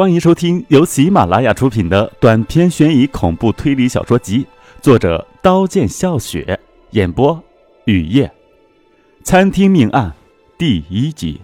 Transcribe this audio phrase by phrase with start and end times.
[0.00, 4.46] 欢迎收听由喜马拉雅出品的短篇悬疑恐怖推理小说集，
[4.80, 6.58] 作者刀剑笑雪，
[6.92, 7.38] 演播
[7.84, 8.32] 雨夜。
[9.22, 10.14] 餐厅命案
[10.56, 11.42] 第一集。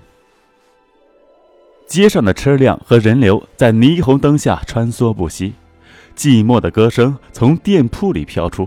[1.87, 5.53] 街上的车辆和人流在霓虹灯下穿梭不息，
[6.17, 8.67] 寂寞的歌声从店铺里飘出。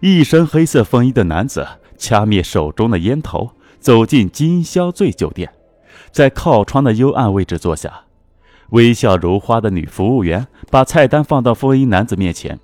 [0.00, 1.68] 一身黑色风衣的男子
[1.98, 5.52] 掐灭手中的烟头，走进金宵醉酒店，
[6.10, 8.03] 在靠窗的幽暗位置坐下。
[8.74, 12.58] 微笑如花的女服务员把菜单放到风衣男子面前，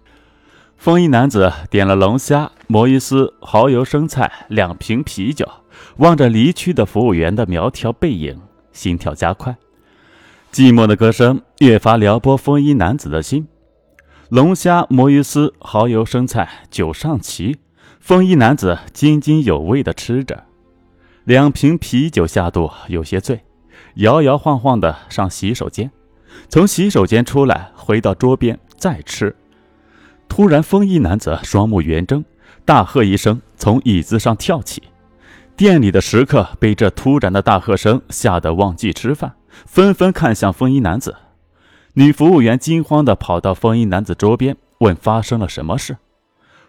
[0.77, 5.49] 风衣男子点了龙虾、魔芋丝、蚝油生菜两瓶啤酒，
[5.99, 8.41] 望着离去的服务员的苗条背影，
[8.73, 9.57] 心跳加快。
[10.51, 13.47] 寂寞的歌声越发撩拨风衣男子的心。
[14.31, 17.57] 龙虾、魔芋丝、蚝油生菜，酒上齐，
[18.01, 20.43] 风衣男子津津有味地吃着，
[21.23, 23.43] 两瓶啤酒下肚，有些醉。
[23.95, 25.91] 摇摇晃晃的上洗手间，
[26.49, 29.35] 从洗手间出来，回到桌边再吃。
[30.29, 32.25] 突然，风衣男子双目圆睁，
[32.65, 34.83] 大喝一声，从椅子上跳起。
[35.57, 39.35] 店里的食客被这突然的大喝声吓得忘记吃饭，
[39.67, 41.17] 纷纷看向风衣男子。
[41.95, 45.99] 女服务员惊慌地跑到风衣男子桌边，问发生了什么事。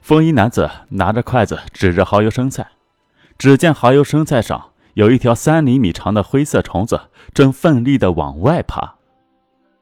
[0.02, 2.67] 风衣男子拿着筷子指着蚝油生菜，
[3.38, 4.69] 只见蚝油生菜上。
[4.95, 7.00] 有一条三厘米长的灰色虫子
[7.33, 8.95] 正奋力地往外爬，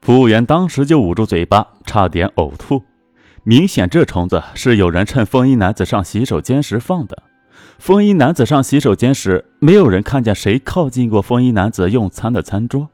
[0.01, 2.83] 服务员当时就捂住嘴巴，差点呕吐。
[3.43, 7.23] 明显，这虫子是有人趁风衣男子上洗手间时放的。
[7.77, 12.89] 风衣男子上洗手间时，没有人看见谁靠近过风衣男子用餐的餐桌。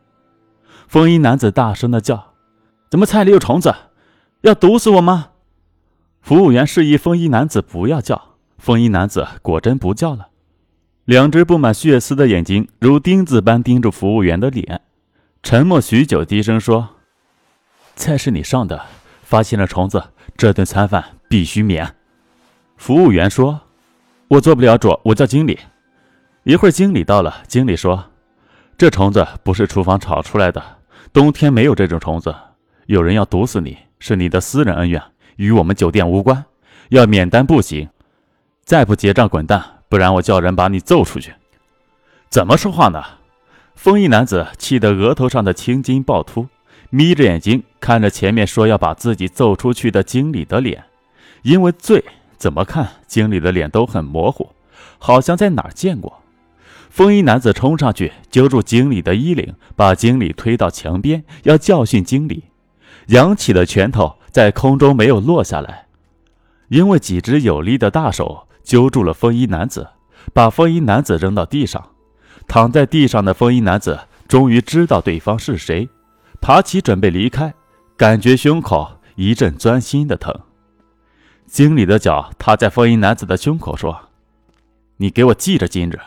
[0.87, 2.33] 风衣男子大声的叫
[2.89, 3.73] ：“怎么菜里有虫子？
[4.41, 5.29] 要毒死我吗？”
[6.21, 10.27] 服务员示意风衣男子不要叫，风衣男子果真不叫了。
[11.05, 14.81] 两只布满血丝的眼睛如钉子般盯住服务员的脸，
[15.43, 16.89] 沉默许久，低声说
[17.95, 18.81] ：“菜是你上的，
[19.23, 20.03] 发现了虫子，
[20.37, 21.95] 这顿餐饭必须免。”
[22.77, 23.61] 服务员说
[24.29, 25.59] ：“我做不了主，我叫经理。”
[26.43, 28.11] 一会儿经理到了，经理说
[28.77, 30.63] ：“这虫子不是厨房炒出来的，
[31.11, 32.35] 冬天没有这种虫子。
[32.85, 35.01] 有人要毒死你，是你的私人恩怨，
[35.37, 36.45] 与我们酒店无关，
[36.89, 37.89] 要免单不行，
[38.63, 41.31] 再不结账滚蛋。”不然我叫人把你揍出去！
[42.27, 43.01] 怎么说话呢？
[43.75, 46.47] 风衣男子气得额头上的青筋暴突，
[46.89, 50.85] 眯着眼睛看着前面说要把自己揍出去的经理的脸。
[51.43, 52.03] 因为醉，
[52.35, 54.49] 怎么看经理的脸都很模糊，
[54.97, 56.23] 好像在哪儿见过。
[56.89, 62.45] 风衣男子冲上去揪住经理的衣领，把经理推到墙边，要教训经理。
[63.09, 65.85] 扬起的拳头在空中没有落下来，
[66.69, 68.47] 因为几只有力的大手。
[68.63, 69.87] 揪住了风衣男子，
[70.33, 71.91] 把风衣男子扔到地上。
[72.47, 75.87] 躺在地上的风衣男子终于知道对方是谁，
[76.41, 77.53] 爬起准备离开，
[77.97, 80.37] 感觉胸口一阵钻心的疼。
[81.47, 83.97] 经理的脚踏在风衣男子的胸口，说
[84.97, 85.97] ：“你给我记着，今日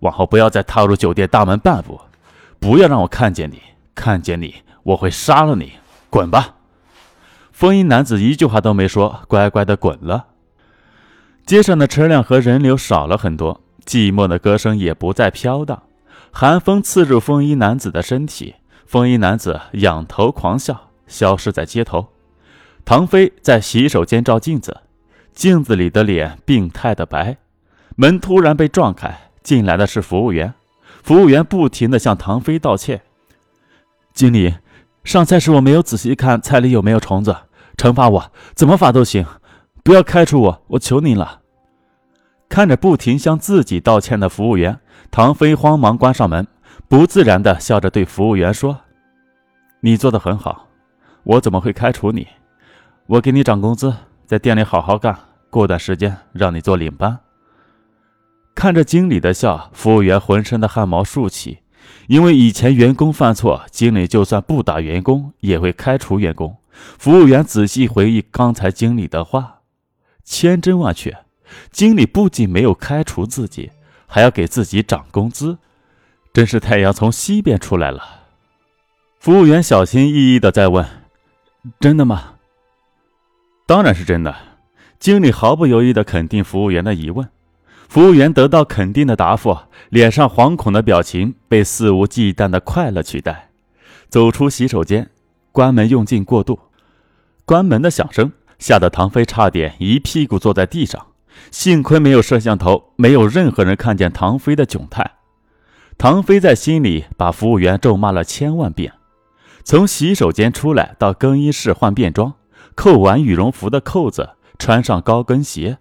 [0.00, 2.00] 往后不要再踏入酒店大门半步，
[2.60, 3.60] 不要让我看见你，
[3.92, 5.72] 看见你我会杀了你，
[6.08, 6.54] 滚吧！”
[7.50, 10.26] 风衣男子一句话都没说，乖乖的滚了。
[11.44, 15.82] 街上的车辆和人流少了很多，寂寞的歌声也不再飘荡。
[16.30, 18.54] 寒风刺入风衣男子的身体，
[18.86, 22.08] 风衣男子仰头狂笑，消失在街头。
[22.84, 24.82] 唐飞在洗手间照镜子，
[25.32, 27.36] 镜子里的脸病态的白。
[27.96, 30.54] 门突然被撞开，进来的是服务员。
[31.02, 33.02] 服务员不停地向唐飞道歉
[34.14, 34.54] ：“经理，
[35.04, 37.36] 上菜时我没有仔细看菜里有没有虫子，
[37.76, 39.26] 惩罚我怎么罚都行。”
[39.84, 41.40] 不要开除我，我求您了。
[42.48, 44.78] 看着不停向自己道歉的服务员，
[45.10, 46.46] 唐飞慌忙关上门，
[46.86, 48.78] 不自然的笑着对服务员说
[49.82, 50.68] ：“你做的很好，
[51.24, 52.26] 我怎么会开除你？
[53.06, 53.94] 我给你涨工资，
[54.26, 55.18] 在店里好好干，
[55.50, 57.18] 过段时间让你做领班。”
[58.54, 61.60] 看着经理的笑，服务员浑身的汗毛竖起，
[62.06, 66.56] 因为以前员工犯错，经理就算不打员工也会开除员工。
[66.70, 69.60] 服务员仔细回忆刚才经理的话。
[70.24, 71.24] 千真万确，
[71.70, 73.70] 经理不仅没有开除自己，
[74.06, 75.58] 还要给自己涨工资，
[76.32, 78.20] 真是太阳从西边出来了。
[79.18, 80.86] 服务员小心翼翼的在问
[81.80, 82.34] ：“真的吗
[83.66, 84.34] ？”“当然是真的。”
[84.98, 87.28] 经理毫不犹豫的肯定服务员的疑问。
[87.88, 89.58] 服务员得到肯定的答复，
[89.90, 93.50] 脸上惶恐的表情被肆无忌惮的快乐取代。
[94.08, 95.10] 走出洗手间，
[95.50, 96.58] 关门用劲过度，
[97.44, 98.32] 关门的响声。
[98.58, 101.08] 吓得唐飞差点一屁股坐在地上，
[101.50, 105.14] 幸亏没有摄像头，没有任何人看见唐飞的窘态。
[105.98, 108.92] 唐飞在心里把服务员咒骂了千万遍。
[109.64, 112.34] 从洗手间出来，到更衣室换便装，
[112.74, 115.78] 扣完羽绒服的扣子，穿上高跟鞋，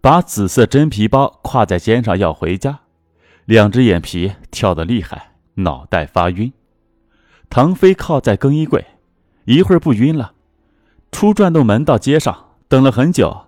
[0.00, 2.80] 把紫色真皮包挎在肩上要回家，
[3.44, 6.52] 两只眼皮跳得厉害，脑袋发晕。
[7.50, 8.84] 唐飞靠在更衣柜，
[9.44, 10.32] 一会儿不晕了，
[11.12, 13.46] 出转动门到街上，等了很久，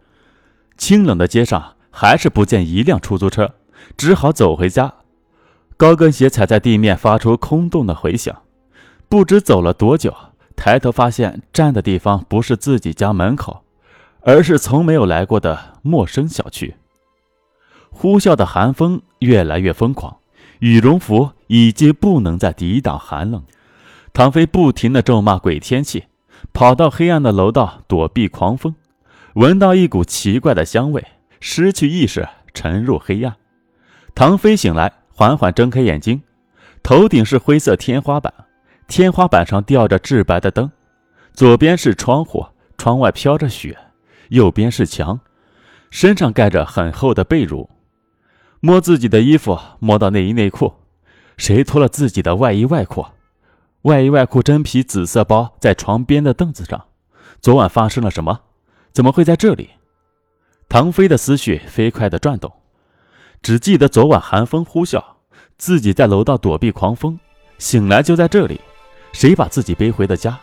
[0.77, 3.55] 清冷的街上还是不见一辆出租车，
[3.97, 4.93] 只好走回家。
[5.77, 8.43] 高跟鞋踩在地面，发出空洞的回响。
[9.13, 10.17] 不知走了多久，
[10.57, 13.63] 抬头发现站的地方不是自己家门口，
[14.23, 16.75] 而是从没有来过的陌生小区。
[17.91, 20.17] 呼啸的寒风越来越疯狂，
[20.61, 23.45] 羽绒服已经不能再抵挡寒冷。
[24.15, 26.05] 唐飞不停地咒骂鬼天气，
[26.55, 28.75] 跑到黑暗的楼道躲避狂风，
[29.35, 31.05] 闻到一股奇怪的香味，
[31.39, 33.37] 失去意识，沉入黑暗。
[34.15, 36.23] 唐飞醒来，缓缓睁开眼睛，
[36.83, 38.33] 头顶是灰色天花板。
[38.93, 40.71] 天花板上吊着至白的灯，
[41.33, 42.45] 左边是窗户，
[42.77, 43.75] 窗外飘着雪；
[44.29, 45.19] 右边是墙，
[45.91, 47.71] 身上盖着很厚的被褥。
[48.61, 50.75] 摸自己的衣服，摸到内衣内裤，
[51.39, 53.07] 谁脱了自己的外衣外裤？
[53.85, 56.85] 外衣外裤真皮紫色包在床边的凳子上。
[57.41, 58.41] 昨晚发生了什么？
[58.93, 59.71] 怎么会在这里？
[60.69, 62.53] 唐飞的思绪飞快地转动，
[63.41, 65.03] 只记得昨晚寒风呼啸，
[65.57, 67.19] 自己在楼道躲避狂风，
[67.57, 68.61] 醒来就在这里。
[69.13, 70.39] 谁把自己背回的家？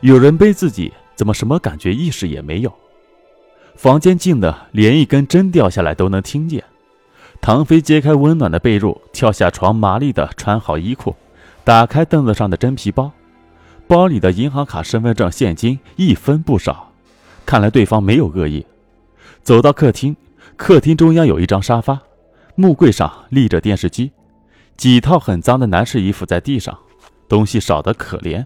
[0.00, 2.72] 有人背自己，怎么什么感觉意识也没有？
[3.76, 6.64] 房间静的连一根针掉下来都能听见。
[7.40, 11.14] 唐飞揭开温暖的被褥，跳下床，麻利地穿好衣裤，
[11.62, 13.12] 打开凳子上的真皮包，
[13.86, 16.92] 包里的银行卡、身份证、现金一分不少。
[17.46, 18.66] 看来对方没有恶意。
[19.42, 20.16] 走到客厅，
[20.56, 22.00] 客厅中央有一张沙发，
[22.56, 24.10] 木柜上立着电视机，
[24.76, 26.76] 几套很脏的男士衣服在地上。
[27.28, 28.44] 东西少得可怜。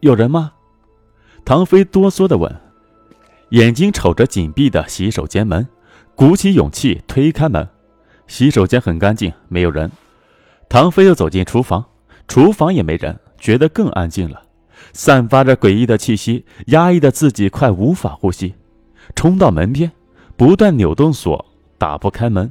[0.00, 0.52] 有人吗？
[1.44, 2.60] 唐飞哆嗦的问，
[3.50, 5.66] 眼睛瞅着紧闭的洗手间门，
[6.14, 7.68] 鼓起勇气推开门。
[8.28, 9.90] 洗手间很干净，没有人。
[10.68, 11.84] 唐飞又走进厨房，
[12.26, 14.42] 厨房也没人，觉得更安静了，
[14.92, 18.54] 散发着诡异的气息，压抑的自己快无法呼吸。
[19.14, 19.92] 冲到门边，
[20.36, 21.44] 不断扭动锁，
[21.76, 22.50] 打不开门，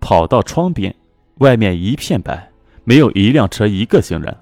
[0.00, 0.92] 跑到窗边，
[1.38, 2.49] 外面一片白。
[2.90, 4.36] 没有一辆车，一个行人。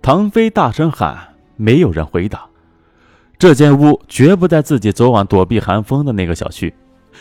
[0.00, 2.46] 唐飞大声喊，没有人回答。
[3.38, 6.74] 这间屋绝不在自己昨晚躲避寒风的那个小区。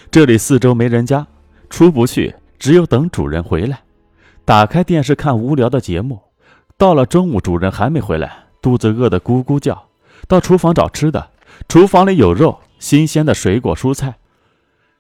[0.10, 1.28] 这里四周没人家，
[1.70, 3.82] 出不去，只有等主人回来。
[4.46, 6.22] 打开电视看无聊的节目。
[6.78, 9.90] 到了中午，主人还没回来，肚子饿得咕咕叫。
[10.26, 11.32] 到厨房找吃的，
[11.68, 14.16] 厨房里有肉、新鲜的水果、蔬菜。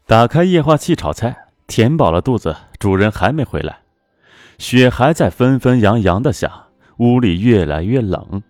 [0.05, 3.77] 打开液化气炒菜，填饱了肚子，主人还没回来。
[4.57, 6.67] 雪还在纷纷扬扬的下，
[6.97, 8.41] 屋里越来越冷。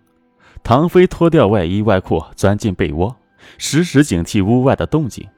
[0.62, 3.16] 唐飞脱掉外衣外裤，钻进被窝，
[3.58, 5.28] 时时警惕屋外的动静，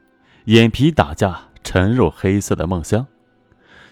[0.44, 3.06] 眼皮打架，沉入黑色的梦乡。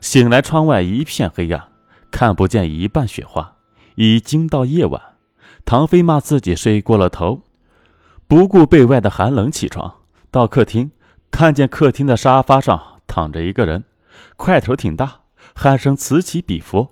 [0.01, 1.69] 醒来，窗外一片黑暗，
[2.11, 3.55] 看不见一半雪花。
[3.97, 5.01] 已经到夜晚，
[5.65, 7.41] 唐飞骂自己睡过了头，
[8.29, 9.95] 不顾被外的寒冷起床，
[10.31, 10.91] 到客厅，
[11.31, 13.85] 看见客厅的沙发上躺着一个人，
[14.37, 15.21] 块头挺大。
[15.59, 16.87] 喊声此起彼伏，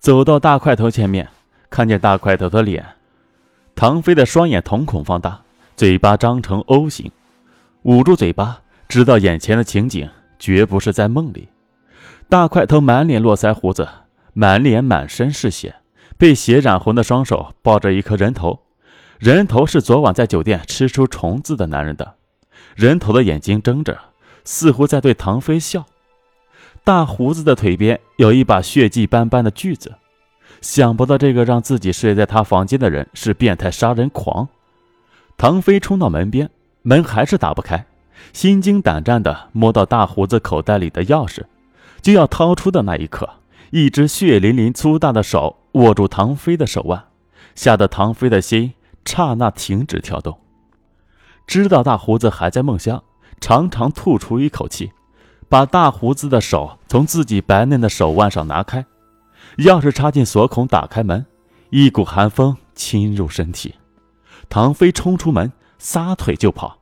[0.00, 1.28] 走到大块头前面，
[1.70, 2.84] 看见大块头的脸。
[3.76, 5.40] 唐飞的双眼瞳孔放大，
[5.76, 7.12] 嘴巴张成 O 型，
[7.82, 11.48] 捂住嘴巴，知道眼前的情景绝不是在梦里。
[12.28, 13.88] 大块头满脸络腮胡子，
[14.32, 15.76] 满脸满身是血，
[16.18, 18.64] 被血染红的双手抱着一颗人头，
[19.20, 22.14] 人头是昨晚在酒店吃出虫子的男人的。
[22.74, 23.96] 人头的眼睛睁着，
[24.42, 25.86] 似乎在对唐飞笑。
[26.84, 29.94] 大胡子的腿边有一把血迹斑斑的锯子，
[30.60, 34.48] 想不到这个让自己睡在他房间的人是变态杀人狂。
[35.36, 36.50] 唐飞冲到门边，
[36.82, 37.86] 门还是打不开，
[38.32, 41.44] 心惊胆战地摸到大胡子口袋里的钥匙，
[42.00, 43.30] 就要掏出的那一刻，
[43.70, 47.04] 一只血淋淋粗大的手握住唐飞的手腕，
[47.54, 48.72] 吓得唐飞的心
[49.04, 50.36] 刹那停止跳动。
[51.46, 53.04] 知道大胡子还在梦乡，
[53.40, 54.90] 长长吐出一口气。
[55.52, 58.86] 把大胡子的手从自己白嫩的手腕上拿开，
[59.58, 61.26] 钥匙插进锁孔，打开门，
[61.68, 63.74] 一股寒风侵入身体。
[64.48, 66.78] 唐飞冲出门，撒腿就跑，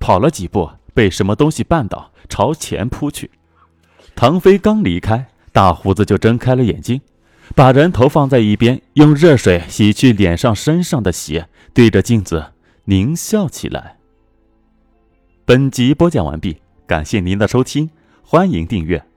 [0.00, 3.30] 跑了几步，被什么东西绊倒，朝前扑去。
[4.16, 7.00] 唐飞刚离开，大胡子就睁开了眼睛，
[7.54, 12.46] 把人头放在一边，用热水洗去脸上、身上的血，对着镜子
[12.86, 13.98] 狞笑起来。
[15.44, 17.88] 本集播讲完毕，感谢您的收听。
[18.32, 19.09] 欢迎订阅。